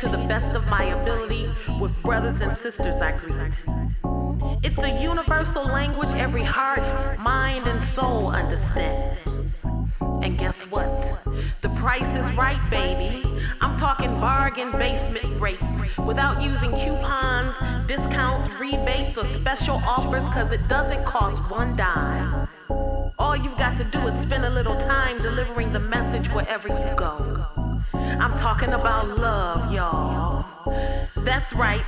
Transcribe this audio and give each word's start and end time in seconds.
to 0.00 0.08
the 0.08 0.24
best 0.28 0.52
of 0.52 0.64
my 0.68 0.84
ability 0.84 1.50
with 1.80 1.92
brothers 2.04 2.40
and 2.40 2.56
sisters 2.56 3.00
I 3.00 3.18
greet. 3.18 3.64
It's 4.62 4.78
a 4.78 5.02
universal 5.02 5.64
language 5.64 6.10
every 6.10 6.44
heart, 6.44 6.88
mind, 7.18 7.66
and 7.66 7.82
soul 7.82 8.28
understands. 8.28 9.64
And 10.22 10.38
guess 10.38 10.62
what? 10.70 11.18
The 11.62 11.70
price 11.70 12.14
is 12.14 12.30
right, 12.34 12.60
baby. 12.70 13.24
I'm 13.60 13.76
talking 13.76 14.14
bargain 14.20 14.70
basement 14.70 15.40
rates 15.40 15.64
without 16.06 16.40
using 16.42 16.70
coupons, 16.76 17.56
discounts, 17.88 18.48
rebates, 18.60 19.18
or 19.18 19.26
special 19.26 19.78
offers 19.84 20.28
because 20.28 20.52
it 20.52 20.60
doesn't 20.68 21.04
cost 21.06 21.40
one 21.50 21.74
dime. 21.74 22.46
All 23.18 23.36
you've 23.36 23.58
got 23.58 23.76
to 23.78 23.84
do 23.84 23.98
is 24.06 24.20
spend 24.20 24.44
a 24.44 24.50
little 24.50 24.76
time 24.76 25.20
delivering 25.20 25.72
the 25.72 25.80
message 25.80 26.28
wherever 26.28 26.68
you 26.68 26.94
go. 26.96 27.27
Talking 28.38 28.72
about 28.72 29.18
love, 29.18 29.72
y'all. 29.72 30.44
That's 31.16 31.52
right. 31.52 31.82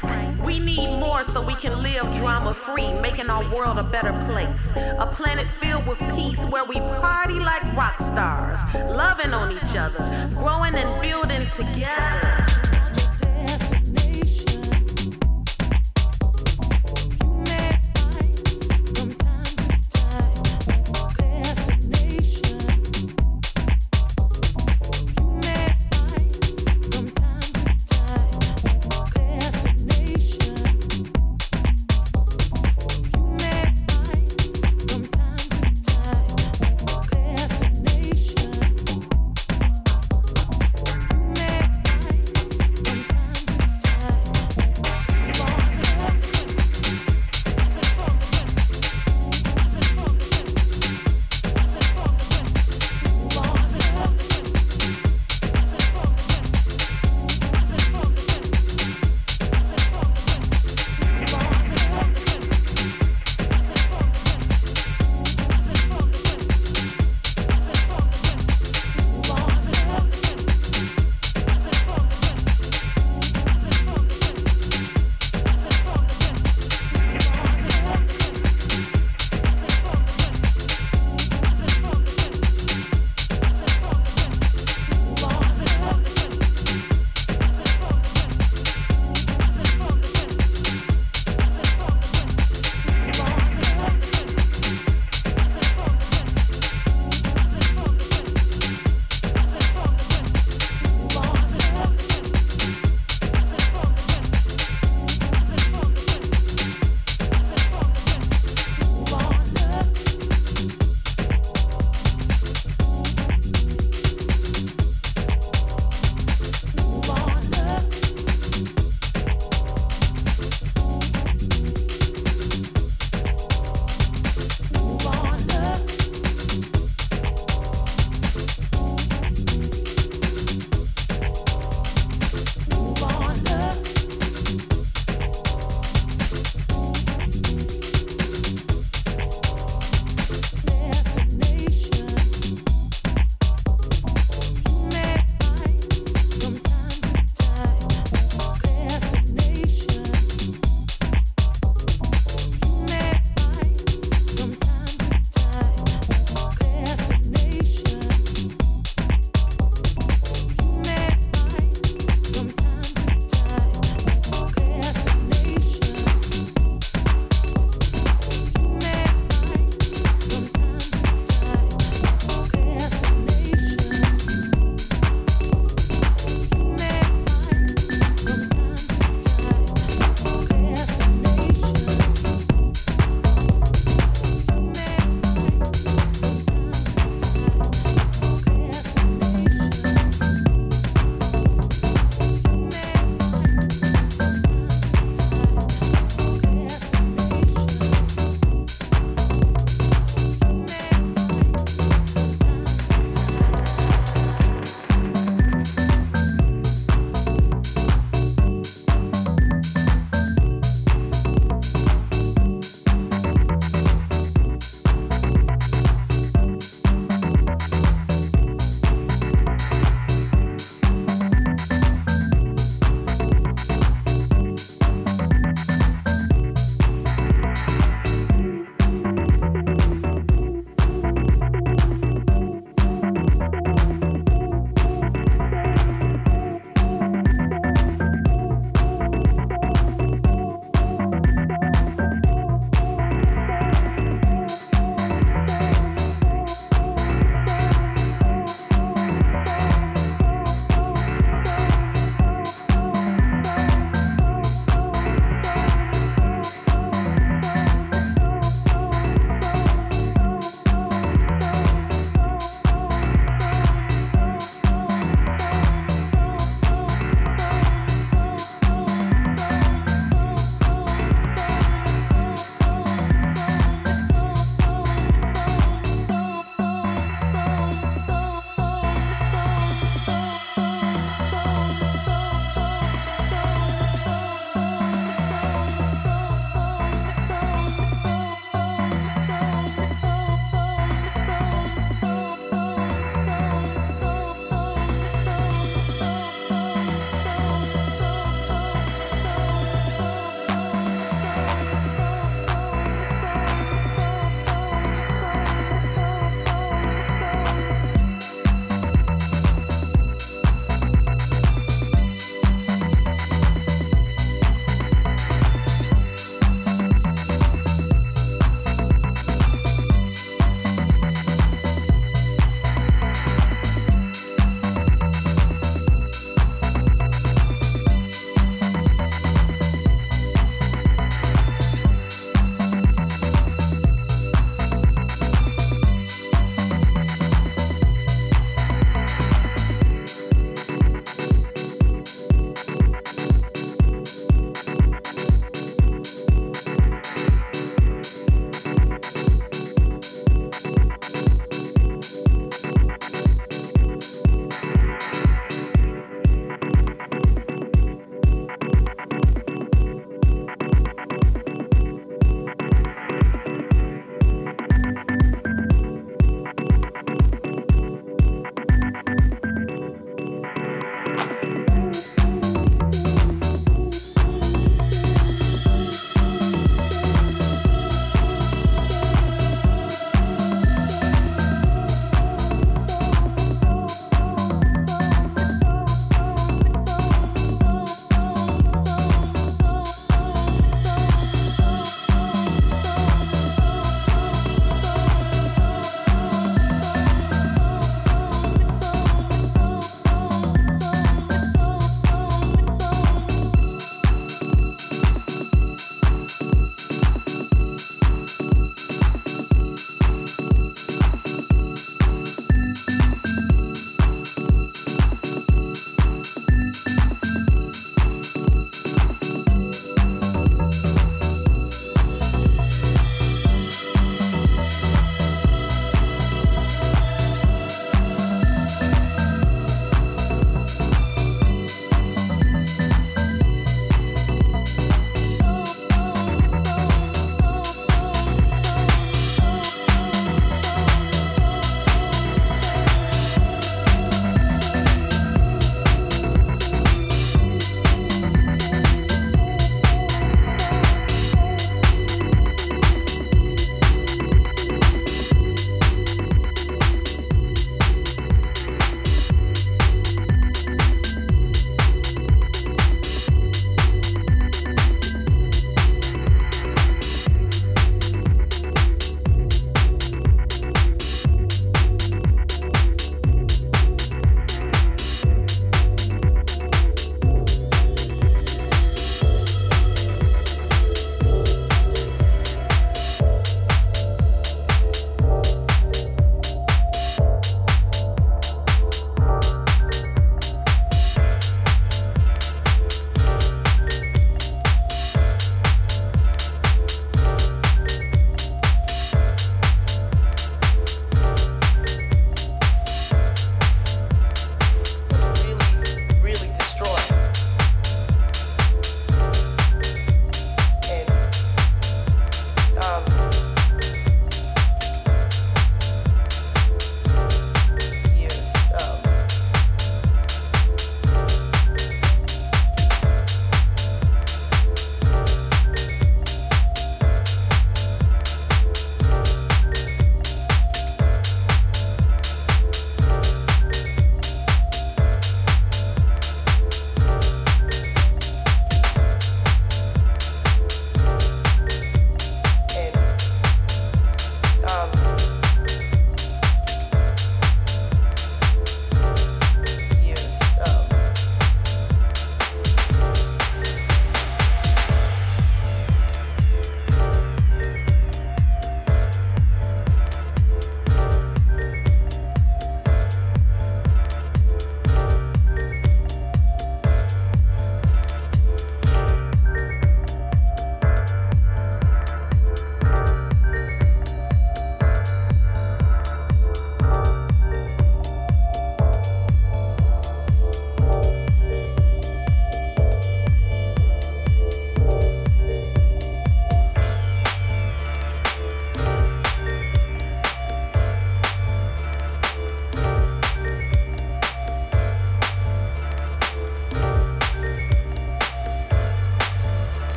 We 0.44 0.58
need 0.58 0.98
more 0.98 1.22
so 1.22 1.40
we 1.40 1.54
can 1.54 1.80
live 1.80 2.12
drama 2.16 2.52
free, 2.52 2.92
making 2.94 3.30
our 3.30 3.48
world 3.54 3.78
a 3.78 3.84
better 3.84 4.12
place. 4.26 4.68
A 4.98 5.06
planet 5.14 5.46
filled 5.60 5.86
with 5.86 5.98
peace 6.16 6.44
where 6.46 6.64
we 6.64 6.80
party 6.80 7.38
like 7.38 7.62
rock 7.76 8.00
stars, 8.00 8.58
loving 8.74 9.32
on 9.32 9.52
each 9.52 9.76
other, 9.76 10.28
growing 10.34 10.74
and 10.74 11.00
building 11.00 11.48
together. 11.50 12.79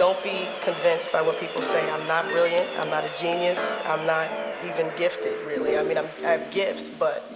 Don't 0.00 0.22
be 0.22 0.48
convinced 0.62 1.12
by 1.12 1.20
what 1.20 1.38
people 1.38 1.60
say. 1.60 1.90
I'm 1.90 2.08
not 2.08 2.32
brilliant. 2.32 2.66
I'm 2.78 2.88
not 2.88 3.04
a 3.04 3.12
genius. 3.22 3.76
I'm 3.84 4.06
not 4.06 4.30
even 4.64 4.90
gifted, 4.96 5.36
really. 5.46 5.76
I 5.76 5.82
mean, 5.82 5.98
I'm, 5.98 6.06
I 6.24 6.30
have 6.38 6.50
gifts, 6.50 6.88
but 6.88 7.30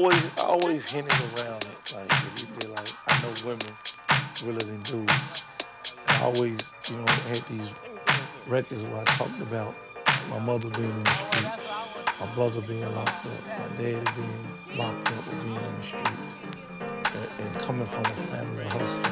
always, 0.00 0.38
I 0.38 0.42
always 0.44 0.90
hinted 0.90 1.12
around 1.36 1.62
it. 1.64 1.94
Like, 1.94 2.08
like, 2.70 2.88
I 3.06 3.22
know 3.22 3.32
women 3.44 3.66
really 4.44 4.64
than 4.64 4.80
dudes. 4.80 5.44
And 6.08 6.16
I 6.16 6.22
always, 6.22 6.74
you 6.90 6.96
know, 6.96 7.06
had 7.28 7.42
these 7.50 7.74
records 8.46 8.82
where 8.84 9.00
I 9.00 9.04
talked 9.04 9.40
about 9.42 9.74
my 10.30 10.38
mother 10.38 10.70
being 10.70 10.88
in 10.88 11.04
the 11.04 11.10
streets, 11.10 12.18
my 12.18 12.26
brother 12.34 12.62
being 12.62 12.80
locked 12.94 13.26
up, 13.26 13.46
my 13.46 13.76
daddy 13.76 13.92
being 14.16 14.78
locked 14.78 15.08
up 15.08 15.26
or 15.28 15.36
being 15.44 15.56
in 15.56 15.76
the 15.76 15.82
streets, 15.82 16.32
and, 16.80 17.46
and 17.46 17.60
coming 17.60 17.86
from 17.86 18.04
a 18.04 18.14
family 18.32 18.64
of 18.64 18.72
hustlers. 18.72 19.06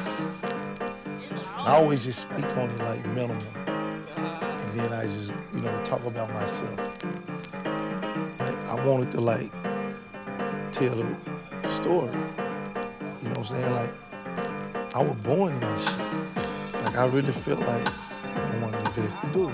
I 1.55 1.75
always 1.75 2.03
just 2.03 2.21
speak 2.21 2.45
on 2.57 2.69
it 2.69 2.79
like 2.79 3.05
minimal. 3.07 3.37
And 3.67 4.79
then 4.79 4.91
I 4.91 5.03
just, 5.03 5.31
you 5.53 5.61
know, 5.61 5.83
talk 5.83 6.03
about 6.05 6.33
myself. 6.33 6.79
Like, 8.39 8.65
I 8.65 8.85
wanted 8.85 9.11
to 9.11 9.21
like 9.21 9.51
tell 10.71 10.95
the 10.95 11.67
story. 11.67 12.07
You 12.07 13.29
know 13.29 13.29
what 13.29 13.37
I'm 13.37 13.45
saying? 13.45 13.73
Like, 13.73 13.91
I 14.95 15.03
was 15.03 15.17
born 15.19 15.53
in 15.53 15.59
this 15.59 15.85
shit. 15.85 16.83
Like, 16.83 16.97
I 16.97 17.05
really 17.05 17.31
felt 17.31 17.59
like 17.59 17.87
I 17.87 18.57
wanted 18.61 18.85
the 18.85 19.01
best 19.01 19.19
to 19.19 19.27
do 19.27 19.51